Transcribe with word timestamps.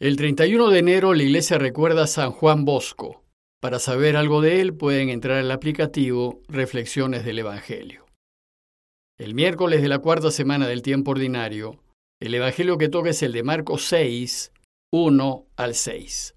El 0.00 0.16
31 0.16 0.70
de 0.70 0.78
enero 0.78 1.12
la 1.12 1.24
iglesia 1.24 1.58
recuerda 1.58 2.04
a 2.04 2.06
San 2.06 2.30
Juan 2.30 2.64
Bosco. 2.64 3.24
Para 3.60 3.80
saber 3.80 4.16
algo 4.16 4.40
de 4.40 4.60
él 4.60 4.72
pueden 4.72 5.08
entrar 5.08 5.38
al 5.38 5.50
aplicativo 5.50 6.40
Reflexiones 6.46 7.24
del 7.24 7.40
Evangelio. 7.40 8.06
El 9.18 9.34
miércoles 9.34 9.82
de 9.82 9.88
la 9.88 9.98
cuarta 9.98 10.30
semana 10.30 10.68
del 10.68 10.82
tiempo 10.82 11.10
ordinario, 11.10 11.82
el 12.22 12.32
Evangelio 12.32 12.78
que 12.78 12.88
toca 12.88 13.10
es 13.10 13.24
el 13.24 13.32
de 13.32 13.42
Marcos 13.42 13.86
6, 13.86 14.52
1 14.92 15.46
al 15.56 15.74
6. 15.74 16.34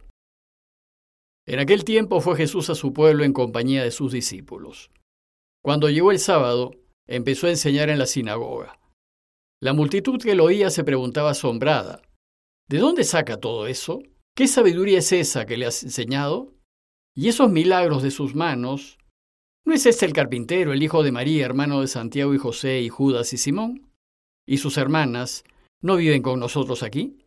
En 1.47 1.59
aquel 1.59 1.83
tiempo 1.83 2.19
fue 2.19 2.37
Jesús 2.37 2.71
a 2.71 2.75
su 2.75 2.93
pueblo 2.93 3.23
en 3.23 3.31
compañía 3.31 3.83
de 3.83 3.91
sus 3.91 4.11
discípulos. 4.11 4.89
Cuando 5.63 5.87
llegó 5.87 6.09
el 6.09 6.17
sábado, 6.17 6.71
empezó 7.07 7.45
a 7.45 7.51
enseñar 7.51 7.89
en 7.89 7.99
la 7.99 8.07
sinagoga. 8.07 8.79
La 9.61 9.73
multitud 9.73 10.19
que 10.19 10.33
lo 10.33 10.45
oía 10.45 10.71
se 10.71 10.83
preguntaba 10.83 11.29
asombrada, 11.29 12.01
¿De 12.71 12.77
dónde 12.77 13.03
saca 13.03 13.35
todo 13.35 13.67
eso? 13.67 14.01
¿Qué 14.33 14.47
sabiduría 14.47 14.99
es 14.99 15.11
esa 15.11 15.45
que 15.45 15.57
le 15.57 15.65
has 15.65 15.83
enseñado? 15.83 16.53
¿Y 17.13 17.27
esos 17.27 17.51
milagros 17.51 18.01
de 18.01 18.11
sus 18.11 18.33
manos? 18.33 18.97
¿No 19.65 19.73
es 19.73 19.85
este 19.85 20.05
el 20.05 20.13
carpintero, 20.13 20.71
el 20.71 20.81
hijo 20.81 21.03
de 21.03 21.11
María, 21.11 21.45
hermano 21.45 21.81
de 21.81 21.87
Santiago 21.87 22.33
y 22.33 22.37
José 22.37 22.79
y 22.79 22.87
Judas 22.87 23.33
y 23.33 23.37
Simón? 23.37 23.91
¿Y 24.47 24.59
sus 24.59 24.77
hermanas 24.77 25.43
no 25.81 25.97
viven 25.97 26.21
con 26.21 26.39
nosotros 26.39 26.81
aquí? 26.81 27.17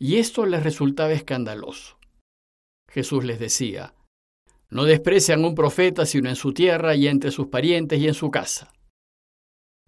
Y 0.00 0.18
esto 0.18 0.46
les 0.46 0.62
resultaba 0.62 1.10
escandaloso. 1.10 1.98
Jesús 2.88 3.24
les 3.24 3.40
decía, 3.40 3.96
no 4.70 4.84
desprecian 4.84 5.44
un 5.44 5.56
profeta 5.56 6.06
sino 6.06 6.28
en 6.28 6.36
su 6.36 6.54
tierra 6.54 6.94
y 6.94 7.08
entre 7.08 7.32
sus 7.32 7.48
parientes 7.48 7.98
y 7.98 8.06
en 8.06 8.14
su 8.14 8.30
casa. 8.30 8.72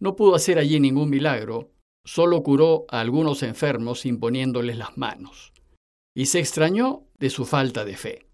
No 0.01 0.17
pudo 0.17 0.35
hacer 0.35 0.59
allí 0.59 0.81
ningún 0.81 1.11
milagro, 1.11 1.71
solo 2.05 2.43
curó 2.43 2.87
a 2.89 3.01
algunos 3.01 3.43
enfermos 3.43 4.07
imponiéndoles 4.07 4.77
las 4.77 4.97
manos, 4.97 5.53
y 6.15 6.27
se 6.27 6.39
extrañó 6.39 7.07
de 7.19 7.31
su 7.31 7.45
falta 7.45 7.85
de 7.85 7.97
fe, 7.97 8.27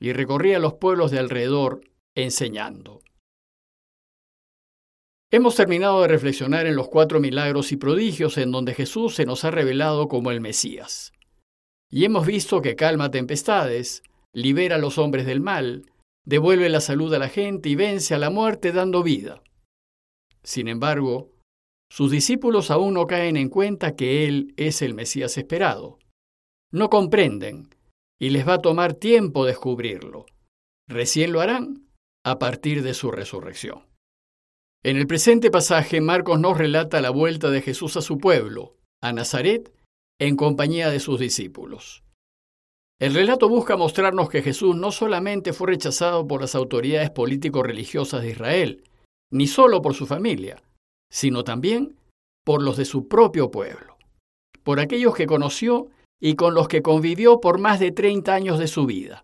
y 0.00 0.12
recorría 0.12 0.58
los 0.58 0.74
pueblos 0.74 1.10
de 1.10 1.18
alrededor 1.18 1.82
enseñando. 2.14 3.00
Hemos 5.32 5.56
terminado 5.56 6.02
de 6.02 6.08
reflexionar 6.08 6.66
en 6.66 6.76
los 6.76 6.88
cuatro 6.88 7.18
milagros 7.18 7.72
y 7.72 7.76
prodigios 7.76 8.38
en 8.38 8.52
donde 8.52 8.74
Jesús 8.74 9.16
se 9.16 9.26
nos 9.26 9.44
ha 9.44 9.50
revelado 9.50 10.06
como 10.08 10.30
el 10.30 10.40
Mesías. 10.40 11.12
Y 11.90 12.04
hemos 12.04 12.26
visto 12.26 12.62
que 12.62 12.76
calma 12.76 13.10
tempestades, 13.10 14.02
libera 14.32 14.76
a 14.76 14.78
los 14.78 14.98
hombres 14.98 15.26
del 15.26 15.40
mal, 15.40 15.90
devuelve 16.24 16.68
la 16.68 16.80
salud 16.80 17.12
a 17.12 17.18
la 17.18 17.28
gente 17.28 17.68
y 17.68 17.74
vence 17.74 18.14
a 18.14 18.18
la 18.18 18.30
muerte 18.30 18.72
dando 18.72 19.02
vida. 19.02 19.42
Sin 20.42 20.68
embargo, 20.68 21.32
sus 21.90 22.10
discípulos 22.10 22.70
aún 22.70 22.94
no 22.94 23.06
caen 23.06 23.36
en 23.36 23.48
cuenta 23.48 23.94
que 23.94 24.26
Él 24.26 24.54
es 24.56 24.82
el 24.82 24.94
Mesías 24.94 25.38
esperado. 25.38 25.98
No 26.72 26.90
comprenden 26.90 27.68
y 28.18 28.30
les 28.30 28.46
va 28.46 28.54
a 28.54 28.62
tomar 28.62 28.94
tiempo 28.94 29.44
descubrirlo. 29.44 30.26
Recién 30.88 31.32
lo 31.32 31.40
harán 31.40 31.86
a 32.24 32.38
partir 32.38 32.82
de 32.82 32.94
su 32.94 33.10
resurrección. 33.10 33.84
En 34.84 34.96
el 34.96 35.06
presente 35.06 35.50
pasaje, 35.50 36.00
Marcos 36.00 36.38
nos 36.38 36.58
relata 36.58 37.00
la 37.00 37.10
vuelta 37.10 37.50
de 37.50 37.62
Jesús 37.62 37.96
a 37.96 38.02
su 38.02 38.18
pueblo, 38.18 38.76
a 39.02 39.12
Nazaret, 39.12 39.72
en 40.20 40.36
compañía 40.36 40.90
de 40.90 41.00
sus 41.00 41.18
discípulos. 41.18 42.04
El 42.98 43.14
relato 43.14 43.48
busca 43.48 43.76
mostrarnos 43.76 44.30
que 44.30 44.42
Jesús 44.42 44.74
no 44.74 44.90
solamente 44.90 45.52
fue 45.52 45.68
rechazado 45.68 46.26
por 46.26 46.40
las 46.40 46.54
autoridades 46.54 47.10
político-religiosas 47.10 48.22
de 48.22 48.30
Israel, 48.30 48.84
ni 49.30 49.46
solo 49.46 49.82
por 49.82 49.94
su 49.94 50.06
familia, 50.06 50.62
sino 51.16 51.44
también 51.44 51.96
por 52.44 52.62
los 52.62 52.76
de 52.76 52.84
su 52.84 53.08
propio 53.08 53.50
pueblo, 53.50 53.96
por 54.62 54.80
aquellos 54.80 55.14
que 55.14 55.26
conoció 55.26 55.88
y 56.20 56.34
con 56.34 56.52
los 56.52 56.68
que 56.68 56.82
convivió 56.82 57.40
por 57.40 57.58
más 57.58 57.80
de 57.80 57.90
30 57.90 58.34
años 58.34 58.58
de 58.58 58.66
su 58.66 58.84
vida. 58.84 59.22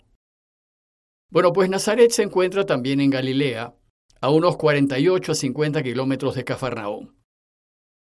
Bueno, 1.30 1.52
pues 1.52 1.68
Nazaret 1.68 2.10
se 2.10 2.22
encuentra 2.22 2.64
también 2.64 2.98
en 3.02 3.10
Galilea, 3.10 3.74
a 4.22 4.30
unos 4.30 4.56
48 4.56 5.32
a 5.32 5.34
50 5.34 5.82
kilómetros 5.82 6.34
de 6.34 6.44
Cafarnaúm. 6.44 7.12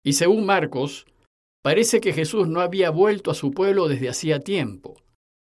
Y 0.01 0.13
según 0.13 0.45
Marcos, 0.45 1.05
parece 1.61 1.99
que 1.99 2.13
Jesús 2.13 2.47
no 2.47 2.61
había 2.61 2.89
vuelto 2.89 3.31
a 3.31 3.35
su 3.35 3.51
pueblo 3.51 3.89
desde 3.89 4.07
hacía 4.07 4.39
tiempo, 4.39 4.95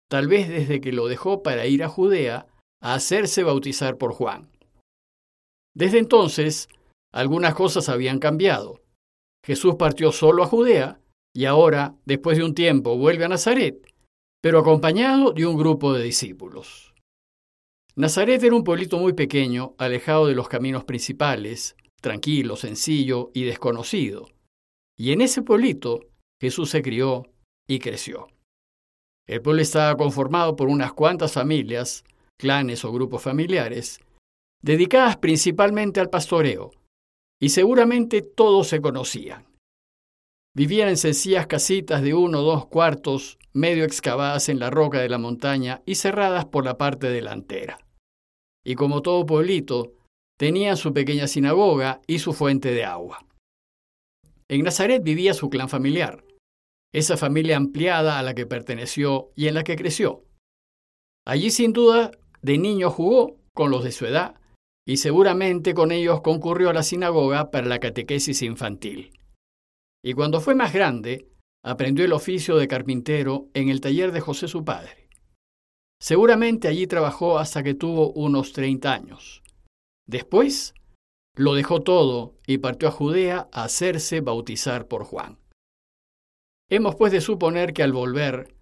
tal 0.07 0.27
vez 0.27 0.47
desde 0.47 0.81
que 0.81 0.91
lo 0.91 1.07
dejó 1.07 1.41
para 1.41 1.65
ir 1.65 1.83
a 1.83 1.89
Judea 1.89 2.45
a 2.79 2.93
hacerse 2.93 3.41
bautizar 3.41 3.97
por 3.97 4.13
Juan. 4.13 4.51
Desde 5.73 5.97
entonces, 5.97 6.69
algunas 7.11 7.55
cosas 7.55 7.89
habían 7.89 8.19
cambiado. 8.19 8.81
Jesús 9.45 9.75
partió 9.75 10.11
solo 10.11 10.43
a 10.43 10.47
Judea 10.47 10.99
y 11.33 11.45
ahora, 11.45 11.95
después 12.05 12.37
de 12.37 12.43
un 12.43 12.53
tiempo, 12.53 12.97
vuelve 12.97 13.25
a 13.25 13.29
Nazaret, 13.29 13.79
pero 14.41 14.59
acompañado 14.59 15.31
de 15.31 15.45
un 15.45 15.57
grupo 15.57 15.93
de 15.93 16.03
discípulos. 16.03 16.93
Nazaret 17.95 18.41
era 18.43 18.55
un 18.55 18.63
pueblito 18.63 18.97
muy 18.97 19.13
pequeño, 19.13 19.75
alejado 19.77 20.27
de 20.27 20.35
los 20.35 20.47
caminos 20.47 20.85
principales, 20.85 21.75
tranquilo, 22.01 22.55
sencillo 22.55 23.31
y 23.33 23.43
desconocido. 23.43 24.29
Y 24.97 25.11
en 25.11 25.21
ese 25.21 25.41
pueblito 25.41 26.01
Jesús 26.41 26.69
se 26.69 26.81
crió 26.81 27.23
y 27.67 27.79
creció. 27.79 28.27
El 29.27 29.41
pueblo 29.41 29.61
estaba 29.61 29.95
conformado 29.95 30.55
por 30.55 30.69
unas 30.69 30.93
cuantas 30.93 31.33
familias, 31.33 32.03
clanes 32.37 32.83
o 32.85 32.91
grupos 32.91 33.21
familiares, 33.21 33.99
dedicadas 34.61 35.17
principalmente 35.17 35.99
al 35.99 36.09
pastoreo, 36.09 36.71
y 37.41 37.49
seguramente 37.49 38.21
todos 38.21 38.67
se 38.67 38.81
conocían. 38.81 39.45
Vivían 40.55 40.89
en 40.89 40.97
sencillas 40.97 41.47
casitas 41.47 42.01
de 42.01 42.13
uno 42.13 42.39
o 42.39 42.43
dos 42.43 42.65
cuartos, 42.65 43.37
medio 43.53 43.85
excavadas 43.85 44.49
en 44.49 44.59
la 44.59 44.69
roca 44.69 44.99
de 44.99 45.09
la 45.09 45.17
montaña 45.17 45.81
y 45.85 45.95
cerradas 45.95 46.45
por 46.45 46.65
la 46.65 46.77
parte 46.77 47.09
delantera. 47.09 47.77
Y 48.65 48.75
como 48.75 49.01
todo 49.01 49.25
pueblito, 49.25 49.93
tenían 50.37 50.77
su 50.77 50.93
pequeña 50.93 51.27
sinagoga 51.27 52.01
y 52.07 52.19
su 52.19 52.33
fuente 52.33 52.71
de 52.71 52.83
agua. 52.83 53.25
En 54.49 54.63
Nazaret 54.63 55.03
vivía 55.03 55.33
su 55.33 55.49
clan 55.49 55.69
familiar, 55.69 56.23
esa 56.93 57.17
familia 57.17 57.55
ampliada 57.55 58.17
a 58.17 58.23
la 58.23 58.33
que 58.33 58.47
perteneció 58.47 59.31
y 59.35 59.47
en 59.47 59.53
la 59.53 59.63
que 59.63 59.75
creció. 59.75 60.25
Allí 61.25 61.51
sin 61.51 61.73
duda 61.73 62.11
de 62.41 62.57
niño 62.57 62.89
jugó 62.89 63.37
con 63.53 63.69
los 63.69 63.83
de 63.83 63.91
su 63.91 64.05
edad 64.05 64.39
y 64.89 64.97
seguramente 64.97 65.75
con 65.75 65.91
ellos 65.91 66.21
concurrió 66.21 66.71
a 66.71 66.73
la 66.73 66.81
sinagoga 66.81 67.51
para 67.51 67.67
la 67.67 67.77
catequesis 67.77 68.41
infantil. 68.41 69.11
Y 70.03 70.13
cuando 70.13 70.41
fue 70.41 70.55
más 70.55 70.73
grande, 70.73 71.27
aprendió 71.63 72.03
el 72.05 72.11
oficio 72.11 72.57
de 72.57 72.67
carpintero 72.67 73.49
en 73.53 73.69
el 73.69 73.81
taller 73.81 74.11
de 74.11 74.19
José 74.19 74.47
su 74.47 74.65
padre. 74.65 75.07
Seguramente 76.01 76.67
allí 76.67 76.87
trabajó 76.87 77.37
hasta 77.37 77.61
que 77.61 77.75
tuvo 77.75 78.11
unos 78.13 78.51
30 78.51 78.91
años. 78.91 79.43
Después, 80.07 80.73
lo 81.35 81.53
dejó 81.53 81.83
todo 81.83 82.33
y 82.47 82.57
partió 82.57 82.87
a 82.87 82.91
Judea 82.91 83.47
a 83.51 83.65
hacerse 83.65 84.21
bautizar 84.21 84.87
por 84.87 85.03
Juan. 85.03 85.37
Hemos 86.67 86.95
pues 86.95 87.11
de 87.11 87.21
suponer 87.21 87.73
que 87.73 87.83
al 87.83 87.93
volver, 87.93 88.55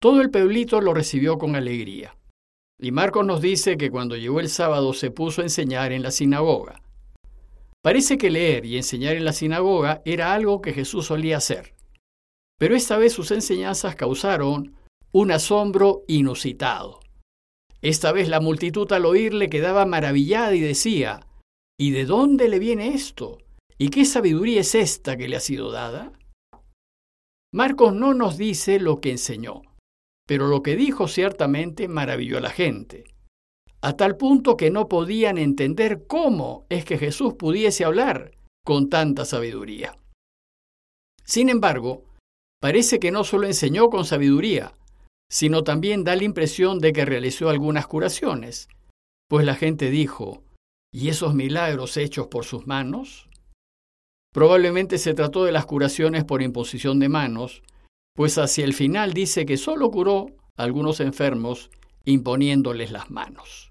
todo 0.00 0.22
el 0.22 0.30
pueblito 0.30 0.80
lo 0.80 0.94
recibió 0.94 1.36
con 1.36 1.56
alegría. 1.56 2.16
Y 2.80 2.90
Marcos 2.90 3.24
nos 3.24 3.40
dice 3.40 3.76
que 3.76 3.90
cuando 3.90 4.16
llegó 4.16 4.40
el 4.40 4.48
sábado 4.48 4.92
se 4.92 5.10
puso 5.10 5.40
a 5.40 5.44
enseñar 5.44 5.92
en 5.92 6.02
la 6.02 6.10
sinagoga. 6.10 6.82
Parece 7.82 8.18
que 8.18 8.30
leer 8.30 8.64
y 8.64 8.76
enseñar 8.76 9.16
en 9.16 9.24
la 9.24 9.32
sinagoga 9.32 10.02
era 10.04 10.32
algo 10.32 10.60
que 10.60 10.72
Jesús 10.72 11.06
solía 11.06 11.36
hacer. 11.36 11.74
Pero 12.58 12.74
esta 12.74 12.96
vez 12.96 13.12
sus 13.12 13.30
enseñanzas 13.30 13.94
causaron 13.94 14.74
un 15.12 15.30
asombro 15.30 16.02
inusitado. 16.08 17.00
Esta 17.82 18.12
vez 18.12 18.28
la 18.28 18.40
multitud 18.40 18.90
al 18.92 19.04
oírle 19.04 19.50
quedaba 19.50 19.84
maravillada 19.84 20.54
y 20.54 20.60
decía, 20.60 21.20
¿Y 21.78 21.90
de 21.90 22.06
dónde 22.06 22.48
le 22.48 22.58
viene 22.58 22.94
esto? 22.94 23.38
¿Y 23.76 23.90
qué 23.90 24.04
sabiduría 24.04 24.60
es 24.60 24.74
esta 24.74 25.16
que 25.16 25.28
le 25.28 25.36
ha 25.36 25.40
sido 25.40 25.70
dada? 25.70 26.12
Marcos 27.52 27.92
no 27.94 28.14
nos 28.14 28.38
dice 28.38 28.80
lo 28.80 29.00
que 29.00 29.10
enseñó, 29.10 29.62
pero 30.26 30.48
lo 30.48 30.62
que 30.62 30.76
dijo 30.76 31.08
ciertamente 31.08 31.88
maravilló 31.88 32.38
a 32.38 32.40
la 32.40 32.50
gente, 32.50 33.04
a 33.80 33.96
tal 33.96 34.16
punto 34.16 34.56
que 34.56 34.70
no 34.70 34.88
podían 34.88 35.36
entender 35.36 36.06
cómo 36.06 36.66
es 36.70 36.84
que 36.84 36.98
Jesús 36.98 37.34
pudiese 37.34 37.84
hablar 37.84 38.32
con 38.64 38.88
tanta 38.88 39.24
sabiduría. 39.24 39.98
Sin 41.22 41.48
embargo, 41.48 42.04
parece 42.60 42.98
que 42.98 43.10
no 43.10 43.24
solo 43.24 43.46
enseñó 43.46 43.90
con 43.90 44.04
sabiduría, 44.04 44.74
sino 45.30 45.64
también 45.64 46.04
da 46.04 46.16
la 46.16 46.24
impresión 46.24 46.78
de 46.78 46.92
que 46.92 47.04
realizó 47.04 47.48
algunas 47.48 47.86
curaciones, 47.86 48.68
pues 49.28 49.44
la 49.44 49.54
gente 49.54 49.90
dijo, 49.90 50.42
¿y 50.92 51.08
esos 51.08 51.34
milagros 51.34 51.96
hechos 51.96 52.28
por 52.28 52.44
sus 52.44 52.66
manos? 52.66 53.28
Probablemente 54.32 54.98
se 54.98 55.14
trató 55.14 55.44
de 55.44 55.52
las 55.52 55.66
curaciones 55.66 56.24
por 56.24 56.42
imposición 56.42 56.98
de 56.98 57.08
manos, 57.08 57.62
pues 58.14 58.38
hacia 58.38 58.64
el 58.64 58.74
final 58.74 59.12
dice 59.12 59.44
que 59.44 59.56
solo 59.56 59.90
curó 59.90 60.28
a 60.56 60.62
algunos 60.62 61.00
enfermos 61.00 61.70
imponiéndoles 62.04 62.90
las 62.92 63.10
manos. 63.10 63.70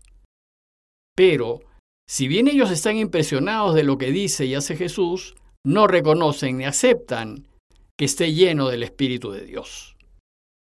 Pero, 1.15 1.61
si 2.07 2.27
bien 2.27 2.47
ellos 2.47 2.71
están 2.71 2.97
impresionados 2.97 3.75
de 3.75 3.83
lo 3.83 3.97
que 3.97 4.11
dice 4.11 4.45
y 4.45 4.55
hace 4.55 4.75
Jesús, 4.75 5.35
no 5.65 5.87
reconocen 5.87 6.57
ni 6.57 6.65
aceptan 6.65 7.47
que 7.97 8.05
esté 8.05 8.33
lleno 8.33 8.69
del 8.69 8.83
Espíritu 8.83 9.31
de 9.31 9.45
Dios. 9.45 9.95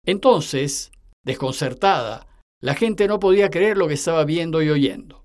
Entonces, 0.06 0.92
desconcertada, 1.24 2.26
la 2.62 2.74
gente 2.74 3.06
no 3.06 3.18
podía 3.18 3.50
creer 3.50 3.76
lo 3.76 3.88
que 3.88 3.94
estaba 3.94 4.24
viendo 4.24 4.62
y 4.62 4.70
oyendo. 4.70 5.22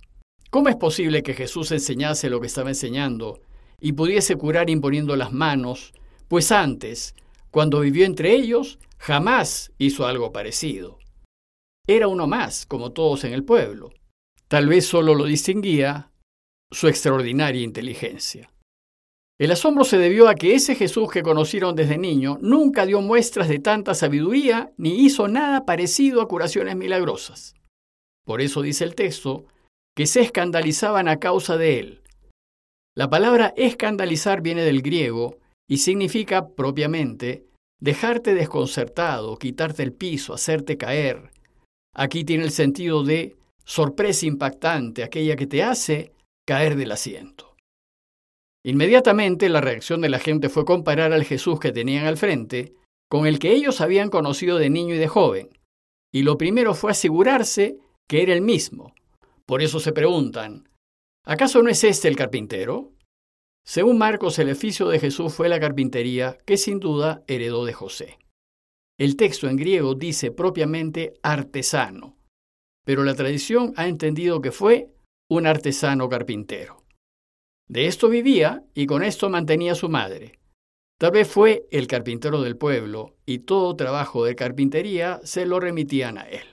¿Cómo 0.50 0.70
es 0.70 0.76
posible 0.76 1.24
que 1.24 1.34
Jesús 1.34 1.72
enseñase 1.72 2.30
lo 2.30 2.42
que 2.42 2.48
estaba 2.48 2.70
enseñando 2.70 3.40
y 3.80 3.94
pudiese 3.94 4.36
curar 4.36 4.70
imponiendo 4.70 5.16
las 5.16 5.32
manos? 5.32 5.94
Pues 6.28 6.52
antes, 6.52 7.16
cuando 7.54 7.82
vivió 7.82 8.08
entre 8.08 8.34
ellos, 8.34 8.80
jamás 8.98 9.72
hizo 9.78 10.08
algo 10.08 10.32
parecido. 10.32 10.98
Era 11.88 12.08
uno 12.08 12.26
más, 12.26 12.66
como 12.66 12.94
todos 12.94 13.26
en 13.26 13.34
el 13.34 13.44
pueblo. 13.44 13.94
Tal 14.48 14.68
vez 14.68 14.88
solo 14.88 15.14
lo 15.14 15.26
distinguía 15.26 16.12
su 16.72 16.88
extraordinaria 16.88 17.62
inteligencia. 17.62 18.50
El 19.40 19.52
asombro 19.52 19.84
se 19.84 20.00
debió 20.00 20.30
a 20.30 20.34
que 20.34 20.56
ese 20.56 20.74
Jesús 20.74 21.12
que 21.12 21.22
conocieron 21.22 21.76
desde 21.76 22.00
niño 22.00 22.40
nunca 22.42 22.88
dio 22.88 23.02
muestras 23.02 23.48
de 23.48 23.60
tanta 23.60 23.94
sabiduría 23.94 24.74
ni 24.78 25.02
hizo 25.02 25.28
nada 25.28 25.64
parecido 25.64 26.22
a 26.22 26.28
curaciones 26.28 26.76
milagrosas. 26.76 27.54
Por 28.26 28.42
eso 28.42 28.64
dice 28.64 28.84
el 28.84 28.96
texto 28.96 29.46
que 29.96 30.08
se 30.08 30.22
escandalizaban 30.22 31.08
a 31.08 31.20
causa 31.20 31.56
de 31.58 31.80
él. 31.80 32.02
La 32.96 33.12
palabra 33.12 33.54
escandalizar 33.58 34.42
viene 34.42 34.64
del 34.64 34.82
griego 34.82 35.38
y 35.74 35.78
significa 35.78 36.50
propiamente 36.50 37.48
dejarte 37.82 38.36
desconcertado, 38.36 39.40
quitarte 39.40 39.82
el 39.82 39.92
piso, 39.92 40.36
hacerte 40.36 40.78
caer. 40.78 41.32
Aquí 41.96 42.24
tiene 42.24 42.44
el 42.44 42.52
sentido 42.52 43.04
de 43.04 43.36
sorpresa 43.66 44.28
impactante, 44.28 45.04
aquella 45.04 45.36
que 45.36 45.48
te 45.48 45.64
hace 45.64 46.12
caer 46.46 46.76
del 46.76 46.92
asiento. 46.92 47.56
Inmediatamente 48.64 49.50
la 49.50 49.62
reacción 49.62 50.02
de 50.02 50.10
la 50.10 50.20
gente 50.20 50.48
fue 50.48 50.64
comparar 50.64 51.12
al 51.12 51.24
Jesús 51.24 51.60
que 51.60 51.72
tenían 51.72 52.06
al 52.06 52.18
frente 52.18 52.76
con 53.10 53.26
el 53.26 53.40
que 53.40 53.52
ellos 53.52 53.82
habían 53.82 54.12
conocido 54.12 54.60
de 54.60 54.70
niño 54.70 54.94
y 54.94 55.00
de 55.00 55.08
joven, 55.08 55.50
y 56.14 56.22
lo 56.22 56.38
primero 56.38 56.76
fue 56.76 56.92
asegurarse 56.92 57.80
que 58.08 58.22
era 58.22 58.34
el 58.36 58.44
mismo. 58.44 58.94
Por 59.48 59.64
eso 59.64 59.80
se 59.80 59.92
preguntan, 59.92 60.70
¿acaso 61.26 61.64
no 61.64 61.72
es 61.72 61.84
este 61.84 62.10
el 62.10 62.16
carpintero? 62.16 62.93
Según 63.66 63.98
Marcos, 63.98 64.38
el 64.40 64.52
oficio 64.52 64.90
de 64.90 65.00
Jesús 65.00 65.34
fue 65.34 65.50
la 65.50 65.60
carpintería 65.60 66.38
que 66.46 66.58
sin 66.58 66.80
duda 66.80 67.24
heredó 67.28 67.66
de 67.66 67.74
José. 67.74 68.20
El 69.00 69.16
texto 69.16 69.48
en 69.48 69.56
griego 69.56 69.96
dice 69.96 70.32
propiamente 70.32 71.14
artesano, 71.24 72.18
pero 72.86 73.04
la 73.04 73.16
tradición 73.16 73.74
ha 73.78 73.88
entendido 73.88 74.42
que 74.42 74.52
fue 74.52 74.94
un 75.30 75.48
artesano 75.48 76.10
carpintero. 76.10 76.84
De 77.68 77.88
esto 77.88 78.10
vivía 78.10 78.64
y 78.74 78.86
con 78.86 79.04
esto 79.04 79.30
mantenía 79.30 79.72
a 79.72 79.76
su 79.76 79.90
madre. 79.90 80.40
Tal 81.00 81.12
vez 81.12 81.28
fue 81.28 81.66
el 81.72 81.88
carpintero 81.88 82.42
del 82.42 82.58
pueblo 82.58 83.16
y 83.26 83.40
todo 83.40 83.76
trabajo 83.76 84.26
de 84.26 84.36
carpintería 84.36 85.22
se 85.24 85.46
lo 85.46 85.60
remitían 85.60 86.18
a 86.18 86.24
él. 86.30 86.46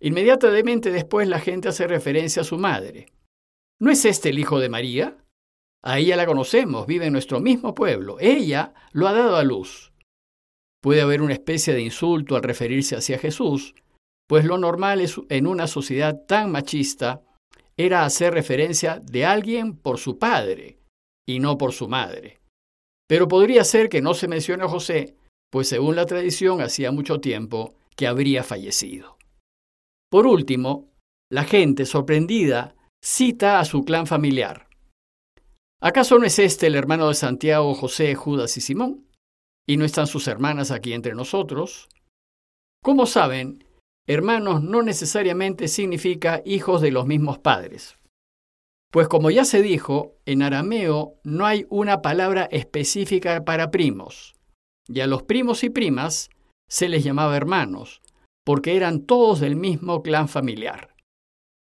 Inmediatamente 0.00 0.90
después 0.90 1.28
la 1.28 1.40
gente 1.40 1.68
hace 1.68 1.86
referencia 1.86 2.42
a 2.42 2.44
su 2.44 2.56
madre. 2.56 3.12
¿No 3.80 3.90
es 3.90 4.04
este 4.04 4.30
el 4.30 4.38
hijo 4.38 4.60
de 4.60 4.68
María? 4.68 5.24
A 5.84 5.98
ella 5.98 6.16
la 6.16 6.26
conocemos, 6.26 6.86
vive 6.86 7.06
en 7.06 7.12
nuestro 7.12 7.40
mismo 7.40 7.74
pueblo. 7.74 8.16
Ella 8.20 8.74
lo 8.92 9.08
ha 9.08 9.12
dado 9.12 9.36
a 9.36 9.44
luz. 9.44 9.92
Puede 10.82 11.00
haber 11.00 11.22
una 11.22 11.34
especie 11.34 11.74
de 11.74 11.82
insulto 11.82 12.36
al 12.36 12.42
referirse 12.42 12.96
hacia 12.96 13.18
Jesús, 13.18 13.74
pues 14.28 14.44
lo 14.44 14.58
normal 14.58 15.00
es 15.00 15.20
en 15.28 15.46
una 15.46 15.66
sociedad 15.66 16.24
tan 16.26 16.52
machista 16.52 17.22
era 17.78 18.04
hacer 18.04 18.34
referencia 18.34 19.00
de 19.00 19.24
alguien 19.24 19.76
por 19.76 19.98
su 19.98 20.18
padre 20.18 20.78
y 21.26 21.38
no 21.38 21.56
por 21.56 21.72
su 21.72 21.88
madre. 21.88 22.40
Pero 23.08 23.28
podría 23.28 23.64
ser 23.64 23.88
que 23.88 24.02
no 24.02 24.14
se 24.14 24.28
mencione 24.28 24.64
a 24.64 24.68
José, 24.68 25.16
pues 25.50 25.68
según 25.68 25.96
la 25.96 26.04
tradición 26.04 26.60
hacía 26.60 26.90
mucho 26.92 27.20
tiempo 27.20 27.74
que 27.96 28.06
habría 28.06 28.42
fallecido. 28.42 29.16
Por 30.10 30.26
último, 30.26 30.90
la 31.30 31.44
gente, 31.44 31.86
sorprendida, 31.86 32.74
cita 33.02 33.60
a 33.60 33.64
su 33.64 33.84
clan 33.84 34.06
familiar. 34.06 34.67
¿Acaso 35.80 36.18
no 36.18 36.26
es 36.26 36.38
este 36.40 36.66
el 36.66 36.74
hermano 36.74 37.06
de 37.08 37.14
Santiago, 37.14 37.72
José, 37.72 38.16
Judas 38.16 38.56
y 38.56 38.60
Simón? 38.60 39.06
¿Y 39.68 39.76
no 39.76 39.84
están 39.84 40.08
sus 40.08 40.26
hermanas 40.26 40.72
aquí 40.72 40.92
entre 40.92 41.14
nosotros? 41.14 41.88
Como 42.82 43.06
saben, 43.06 43.64
hermanos 44.08 44.62
no 44.62 44.82
necesariamente 44.82 45.68
significa 45.68 46.42
hijos 46.44 46.80
de 46.80 46.90
los 46.90 47.06
mismos 47.06 47.38
padres. 47.38 47.96
Pues 48.90 49.06
como 49.06 49.30
ya 49.30 49.44
se 49.44 49.62
dijo, 49.62 50.16
en 50.26 50.42
arameo 50.42 51.14
no 51.22 51.46
hay 51.46 51.64
una 51.68 52.02
palabra 52.02 52.48
específica 52.50 53.44
para 53.44 53.70
primos, 53.70 54.34
y 54.88 55.00
a 55.00 55.06
los 55.06 55.22
primos 55.22 55.62
y 55.62 55.70
primas 55.70 56.30
se 56.68 56.88
les 56.88 57.04
llamaba 57.04 57.36
hermanos, 57.36 58.00
porque 58.44 58.74
eran 58.76 59.04
todos 59.04 59.40
del 59.40 59.54
mismo 59.54 60.02
clan 60.02 60.28
familiar. 60.28 60.94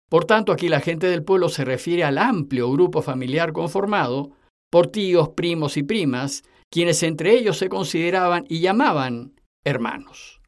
Por 0.10 0.26
tanto, 0.26 0.52
aquí 0.52 0.70
la 0.70 0.80
gente 0.80 1.08
del 1.08 1.24
pueblo 1.24 1.50
se 1.50 1.66
refiere 1.66 2.04
al 2.04 2.18
amplio 2.18 2.72
grupo 2.72 3.02
familiar 3.02 3.52
conformado 3.52 4.32
por 4.70 4.88
tíos, 4.88 5.30
primos 5.30 5.78
y 5.78 5.84
primas, 5.84 6.44
quienes 6.72 7.04
entre 7.04 7.34
ellos 7.34 7.58
se 7.58 7.70
consideraban 7.70 8.46
y 8.50 8.60
llamaban 8.60 9.34
hermanos. 9.66 10.42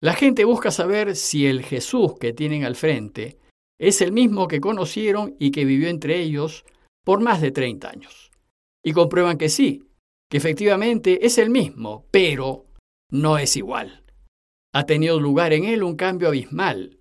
La 0.00 0.14
gente 0.14 0.44
busca 0.44 0.70
saber 0.70 1.16
si 1.16 1.46
el 1.46 1.62
Jesús 1.62 2.18
que 2.20 2.32
tienen 2.32 2.64
al 2.64 2.76
frente 2.76 3.38
es 3.80 4.00
el 4.00 4.12
mismo 4.12 4.48
que 4.48 4.60
conocieron 4.60 5.34
y 5.38 5.50
que 5.50 5.64
vivió 5.64 5.88
entre 5.88 6.20
ellos 6.20 6.64
por 7.04 7.20
más 7.20 7.40
de 7.40 7.50
30 7.50 7.88
años. 7.88 8.30
Y 8.84 8.92
comprueban 8.92 9.38
que 9.38 9.48
sí, 9.48 9.84
que 10.30 10.36
efectivamente 10.36 11.26
es 11.26 11.38
el 11.38 11.50
mismo, 11.50 12.06
pero 12.10 12.66
no 13.10 13.38
es 13.38 13.56
igual. 13.56 14.04
Ha 14.74 14.86
tenido 14.86 15.20
lugar 15.20 15.52
en 15.52 15.64
él 15.64 15.82
un 15.82 15.96
cambio 15.96 16.28
abismal. 16.28 16.98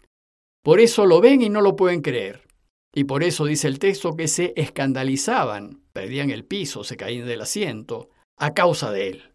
Por 0.63 0.80
eso 0.80 1.06
lo 1.06 1.19
ven 1.19 1.42
y 1.42 1.50
no 1.50 1.62
lo 1.62 1.75
pueden 1.75 2.01
creer. 2.01 2.48
Y 2.95 3.04
por 3.04 3.24
eso 3.24 3.45
dice 3.45 3.68
el 3.68 3.80
texto 3.80 4.15
que 4.15 4.30
se 4.30 4.54
escandalizaban, 4.56 5.83
perdían 5.92 6.30
el 6.30 6.45
piso, 6.45 6.83
se 6.83 6.95
caían 6.95 7.27
del 7.27 7.42
asiento, 7.42 8.10
a 8.38 8.54
causa 8.54 8.92
de 8.92 9.07
él. 9.10 9.31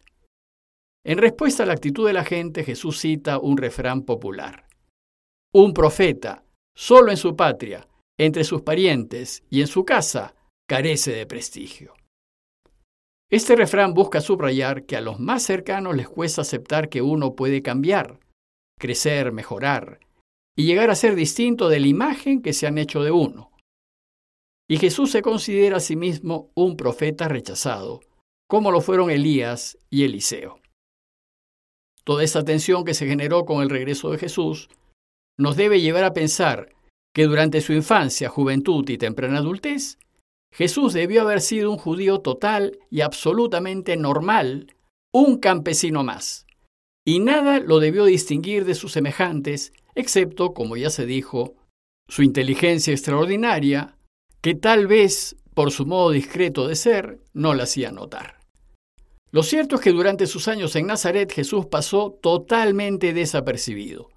En 1.05 1.19
respuesta 1.19 1.63
a 1.63 1.65
la 1.65 1.73
actitud 1.73 2.07
de 2.07 2.13
la 2.13 2.25
gente, 2.25 2.63
Jesús 2.63 2.99
cita 2.99 3.37
un 3.37 3.57
refrán 3.57 4.03
popular. 4.03 4.65
Un 5.53 5.73
profeta, 5.73 6.43
solo 6.75 7.11
en 7.11 7.17
su 7.17 7.35
patria, 7.35 7.87
entre 8.17 8.43
sus 8.43 8.63
parientes 8.63 9.43
y 9.49 9.61
en 9.61 9.67
su 9.67 9.85
casa, 9.85 10.35
carece 10.67 11.11
de 11.11 11.25
prestigio. 11.25 11.93
Este 13.29 13.55
refrán 13.55 13.93
busca 13.93 14.21
subrayar 14.21 14.85
que 14.85 14.97
a 14.97 15.01
los 15.01 15.19
más 15.19 15.43
cercanos 15.43 15.95
les 15.95 16.09
cuesta 16.09 16.41
aceptar 16.41 16.89
que 16.89 17.01
uno 17.01 17.35
puede 17.35 17.61
cambiar, 17.61 18.19
crecer, 18.79 19.31
mejorar 19.31 19.99
y 20.57 20.65
llegar 20.65 20.89
a 20.89 20.95
ser 20.95 21.15
distinto 21.15 21.69
de 21.69 21.79
la 21.79 21.87
imagen 21.87 22.41
que 22.41 22.53
se 22.53 22.67
han 22.67 22.77
hecho 22.77 23.03
de 23.03 23.11
uno. 23.11 23.51
Y 24.69 24.77
Jesús 24.77 25.11
se 25.11 25.21
considera 25.21 25.77
a 25.77 25.79
sí 25.79 25.95
mismo 25.95 26.51
un 26.53 26.77
profeta 26.77 27.27
rechazado, 27.27 28.01
como 28.47 28.71
lo 28.71 28.81
fueron 28.81 29.09
Elías 29.09 29.77
y 29.89 30.03
Eliseo. 30.03 30.59
Toda 32.03 32.23
esa 32.23 32.43
tensión 32.43 32.83
que 32.83 32.93
se 32.93 33.07
generó 33.07 33.45
con 33.45 33.61
el 33.61 33.69
regreso 33.69 34.11
de 34.11 34.17
Jesús 34.17 34.69
nos 35.37 35.55
debe 35.55 35.81
llevar 35.81 36.03
a 36.03 36.13
pensar 36.13 36.73
que 37.13 37.25
durante 37.25 37.61
su 37.61 37.73
infancia, 37.73 38.29
juventud 38.29 38.87
y 38.89 38.97
temprana 38.97 39.39
adultez, 39.39 39.97
Jesús 40.53 40.93
debió 40.93 41.21
haber 41.21 41.41
sido 41.41 41.71
un 41.71 41.77
judío 41.77 42.19
total 42.19 42.79
y 42.89 43.01
absolutamente 43.01 43.97
normal, 43.97 44.75
un 45.13 45.37
campesino 45.37 46.03
más, 46.03 46.45
y 47.05 47.19
nada 47.19 47.59
lo 47.59 47.79
debió 47.79 48.05
distinguir 48.05 48.65
de 48.65 48.75
sus 48.75 48.91
semejantes, 48.91 49.73
excepto, 49.99 50.53
como 50.53 50.77
ya 50.77 50.89
se 50.89 51.05
dijo, 51.05 51.55
su 52.07 52.23
inteligencia 52.23 52.91
extraordinaria, 52.91 53.95
que 54.41 54.55
tal 54.55 54.87
vez, 54.87 55.35
por 55.53 55.71
su 55.71 55.85
modo 55.85 56.11
discreto 56.11 56.67
de 56.67 56.75
ser, 56.75 57.19
no 57.33 57.53
la 57.53 57.63
hacía 57.63 57.91
notar. 57.91 58.39
Lo 59.31 59.43
cierto 59.43 59.75
es 59.75 59.81
que 59.81 59.91
durante 59.91 60.25
sus 60.25 60.47
años 60.47 60.75
en 60.75 60.87
Nazaret 60.87 61.31
Jesús 61.31 61.67
pasó 61.67 62.17
totalmente 62.21 63.13
desapercibido. 63.13 64.09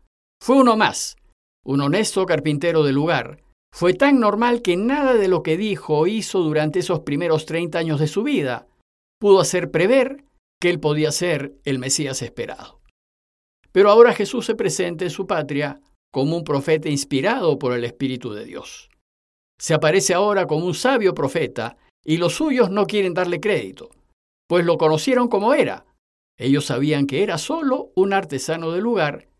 Fue 0.42 0.56
uno 0.56 0.76
más, 0.76 1.16
un 1.64 1.82
honesto 1.82 2.24
carpintero 2.24 2.82
del 2.82 2.94
lugar. 2.94 3.42
Fue 3.74 3.94
tan 3.94 4.20
normal 4.20 4.62
que 4.62 4.76
nada 4.76 5.14
de 5.14 5.28
lo 5.28 5.42
que 5.42 5.56
dijo 5.56 5.98
o 5.98 6.06
hizo 6.06 6.40
durante 6.40 6.78
esos 6.78 7.00
primeros 7.00 7.46
30 7.46 7.78
años 7.78 8.00
de 8.00 8.06
su 8.06 8.22
vida 8.22 8.66
pudo 9.20 9.40
hacer 9.40 9.70
prever 9.70 10.24
que 10.60 10.68
él 10.68 10.80
podía 10.80 11.12
ser 11.12 11.54
el 11.64 11.78
Mesías 11.78 12.22
esperado. 12.22 12.81
Pero 13.72 13.90
ahora 13.90 14.12
Jesús 14.12 14.46
se 14.46 14.54
presenta 14.54 15.04
en 15.04 15.10
su 15.10 15.26
patria 15.26 15.80
como 16.12 16.36
un 16.36 16.44
profeta 16.44 16.88
inspirado 16.88 17.58
por 17.58 17.72
el 17.72 17.84
Espíritu 17.84 18.32
de 18.32 18.44
Dios. 18.44 18.90
Se 19.58 19.74
aparece 19.74 20.14
ahora 20.14 20.46
como 20.46 20.66
un 20.66 20.74
sabio 20.74 21.14
profeta 21.14 21.76
y 22.04 22.18
los 22.18 22.34
suyos 22.34 22.70
no 22.70 22.86
quieren 22.86 23.14
darle 23.14 23.40
crédito 23.40 23.90
pues 24.52 24.66
lo 24.66 24.76
conocieron 24.76 25.28
como 25.28 25.54
era. 25.54 25.86
Ellos 26.38 26.66
sabían 26.66 27.06
que 27.06 27.22
era 27.22 27.38
solo 27.38 27.90
un 27.94 28.12
artesano 28.12 28.70
del 28.72 28.82
lugar 28.82 29.30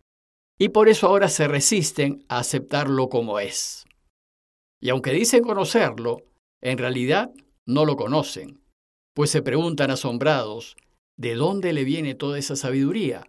y 0.59 0.71
por 0.71 0.89
eso 0.89 1.07
ahora 1.07 1.29
se 1.29 1.49
resisten 1.49 2.25
a 2.31 2.39
aceptarlo 2.39 3.11
como 3.11 3.39
es. 3.39 3.85
Y 4.81 4.89
aunque 4.89 5.13
dicen 5.13 5.43
conocerlo, 5.43 6.23
en 6.63 6.79
realidad 6.79 7.31
no 7.67 7.85
lo 7.85 7.97
conocen, 7.97 8.63
pues 9.15 9.29
se 9.29 9.43
preguntan 9.43 9.91
asombrados, 9.91 10.77
¿de 11.19 11.35
dónde 11.35 11.75
le 11.75 11.85
viene 11.85 12.15
toda 12.15 12.39
esa 12.39 12.57
sabiduría? 12.57 13.29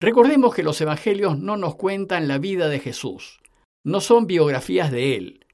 Recordemos 0.00 0.54
que 0.54 0.62
los 0.62 0.80
evangelios 0.80 1.38
no 1.38 1.56
nos 1.56 1.74
cuentan 1.74 2.28
la 2.28 2.38
vida 2.38 2.68
de 2.68 2.78
Jesús, 2.78 3.40
no 3.84 4.00
son 4.00 4.26
biografías 4.26 4.92
de 4.92 5.16
él, 5.16 5.46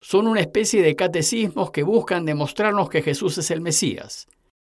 son 0.00 0.28
una 0.28 0.40
especie 0.40 0.82
de 0.82 0.94
catecismos 0.94 1.72
que 1.72 1.82
buscan 1.82 2.24
demostrarnos 2.24 2.88
que 2.88 3.02
Jesús 3.02 3.38
es 3.38 3.50
el 3.50 3.60
Mesías, 3.60 4.28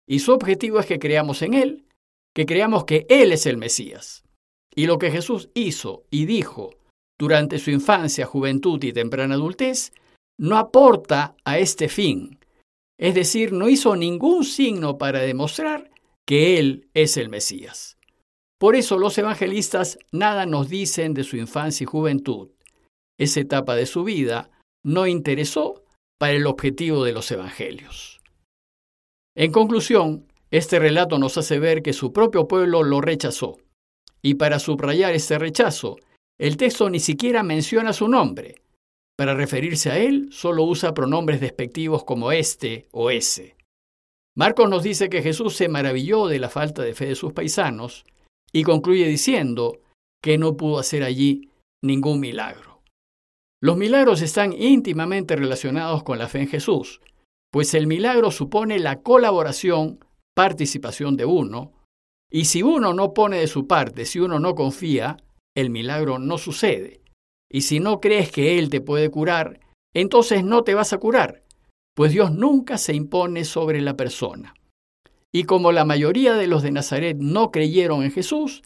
y 0.07 0.19
su 0.19 0.31
objetivo 0.31 0.79
es 0.79 0.85
que 0.85 0.99
creamos 0.99 1.41
en 1.41 1.53
él, 1.53 1.85
que 2.33 2.45
creamos 2.45 2.85
que 2.85 3.05
él 3.09 3.33
es 3.33 3.45
el 3.45 3.57
Mesías. 3.57 4.23
Y 4.73 4.85
lo 4.85 4.99
que 4.99 5.11
Jesús 5.11 5.49
hizo 5.53 6.05
y 6.11 6.25
dijo 6.25 6.69
durante 7.19 7.57
su 7.57 7.71
infancia, 7.71 8.25
juventud 8.25 8.81
y 8.83 8.93
temprana 8.93 9.33
adultez 9.33 9.91
no 10.37 10.57
aporta 10.57 11.35
a 11.43 11.57
este 11.57 11.89
fin, 11.89 12.39
es 12.99 13.15
decir, 13.15 13.51
no 13.51 13.69
hizo 13.69 13.95
ningún 13.95 14.45
signo 14.45 14.97
para 14.97 15.19
demostrar 15.19 15.89
que 16.25 16.59
Él 16.59 16.87
es 16.93 17.17
el 17.17 17.29
Mesías. 17.29 17.96
Por 18.59 18.75
eso 18.75 18.97
los 18.97 19.17
evangelistas 19.17 19.99
nada 20.11 20.45
nos 20.45 20.69
dicen 20.69 21.13
de 21.13 21.23
su 21.23 21.37
infancia 21.37 21.83
y 21.83 21.87
juventud. 21.87 22.49
Esa 23.19 23.39
etapa 23.39 23.75
de 23.75 23.85
su 23.85 24.03
vida 24.03 24.49
no 24.83 25.07
interesó 25.07 25.83
para 26.19 26.33
el 26.33 26.47
objetivo 26.47 27.03
de 27.03 27.13
los 27.13 27.31
evangelios. 27.31 28.19
En 29.35 29.51
conclusión, 29.51 30.25
este 30.49 30.79
relato 30.79 31.19
nos 31.19 31.37
hace 31.37 31.59
ver 31.59 31.83
que 31.83 31.93
su 31.93 32.11
propio 32.11 32.47
pueblo 32.47 32.83
lo 32.83 33.01
rechazó. 33.01 33.57
Y 34.23 34.35
para 34.35 34.57
subrayar 34.57 35.13
este 35.13 35.37
rechazo, 35.37 35.97
el 36.39 36.57
texto 36.57 36.89
ni 36.89 36.99
siquiera 36.99 37.43
menciona 37.43 37.93
su 37.93 38.07
nombre, 38.07 38.55
para 39.17 39.33
referirse 39.33 39.91
a 39.91 39.97
él, 39.97 40.29
solo 40.31 40.63
usa 40.63 40.93
pronombres 40.93 41.41
despectivos 41.41 42.03
como 42.03 42.31
este 42.31 42.87
o 42.91 43.09
ese. 43.09 43.55
Marcos 44.35 44.69
nos 44.69 44.83
dice 44.83 45.09
que 45.09 45.23
Jesús 45.23 45.55
se 45.55 45.69
maravilló 45.69 46.27
de 46.27 46.37
la 46.37 46.49
falta 46.49 46.83
de 46.83 46.93
fe 46.93 47.07
de 47.07 47.15
sus 47.15 47.33
paisanos 47.33 48.05
y 48.51 48.63
concluye 48.63 49.07
diciendo 49.07 49.79
que 50.21 50.37
no 50.37 50.57
pudo 50.57 50.79
hacer 50.79 51.03
allí 51.03 51.49
ningún 51.83 52.19
milagro. 52.19 52.81
Los 53.61 53.77
milagros 53.77 54.21
están 54.21 54.53
íntimamente 54.53 55.35
relacionados 55.35 56.03
con 56.03 56.19
la 56.19 56.27
fe 56.27 56.41
en 56.41 56.47
Jesús, 56.47 57.01
pues 57.51 57.73
el 57.73 57.87
milagro 57.87 58.31
supone 58.31 58.79
la 58.79 59.01
colaboración, 59.01 59.99
participación 60.35 61.17
de 61.17 61.25
uno, 61.25 61.73
y 62.29 62.45
si 62.45 62.61
uno 62.61 62.93
no 62.93 63.13
pone 63.13 63.37
de 63.37 63.47
su 63.47 63.67
parte, 63.67 64.05
si 64.05 64.19
uno 64.19 64.39
no 64.39 64.53
confía, 64.53 65.17
el 65.55 65.69
milagro 65.69 66.19
no 66.19 66.37
sucede. 66.37 67.01
Y 67.49 67.61
si 67.61 67.79
no 67.79 67.99
crees 67.99 68.31
que 68.31 68.59
Él 68.59 68.69
te 68.69 68.81
puede 68.81 69.09
curar, 69.09 69.61
entonces 69.95 70.43
no 70.43 70.63
te 70.63 70.75
vas 70.75 70.93
a 70.93 70.97
curar, 70.97 71.43
pues 71.95 72.11
Dios 72.11 72.31
nunca 72.31 72.77
se 72.77 72.93
impone 72.93 73.45
sobre 73.45 73.81
la 73.81 73.95
persona. 73.95 74.53
Y 75.37 75.43
como 75.43 75.71
la 75.71 75.85
mayoría 75.85 76.33
de 76.33 76.47
los 76.47 76.63
de 76.63 76.71
Nazaret 76.71 77.15
no 77.19 77.51
creyeron 77.51 78.01
en 78.01 78.11
Jesús, 78.11 78.63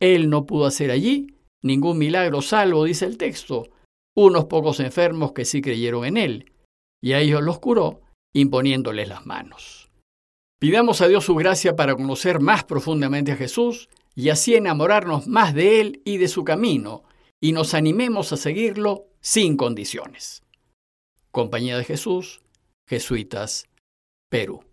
Él 0.00 0.28
no 0.28 0.44
pudo 0.44 0.66
hacer 0.66 0.90
allí 0.90 1.28
ningún 1.62 1.96
milagro 1.96 2.42
salvo, 2.42 2.84
dice 2.84 3.06
el 3.06 3.16
texto, 3.16 3.70
unos 4.14 4.44
pocos 4.44 4.80
enfermos 4.80 5.32
que 5.32 5.46
sí 5.46 5.62
creyeron 5.62 6.04
en 6.04 6.18
Él, 6.18 6.52
y 7.02 7.14
a 7.14 7.20
ellos 7.20 7.42
los 7.42 7.58
curó 7.58 8.02
imponiéndoles 8.34 9.08
las 9.08 9.24
manos. 9.24 9.90
Pidamos 10.60 11.00
a 11.00 11.08
Dios 11.08 11.24
su 11.24 11.34
gracia 11.36 11.74
para 11.74 11.94
conocer 11.94 12.38
más 12.40 12.64
profundamente 12.64 13.32
a 13.32 13.36
Jesús 13.36 13.88
y 14.14 14.28
así 14.28 14.54
enamorarnos 14.54 15.26
más 15.26 15.54
de 15.54 15.80
Él 15.80 16.02
y 16.04 16.18
de 16.18 16.28
su 16.28 16.44
camino, 16.44 17.02
y 17.40 17.52
nos 17.52 17.72
animemos 17.72 18.30
a 18.34 18.36
seguirlo 18.36 19.06
sin 19.22 19.56
condiciones. 19.56 20.42
Compañía 21.30 21.78
de 21.78 21.84
Jesús, 21.84 22.42
Jesuitas, 22.86 23.64
Perú. 24.28 24.69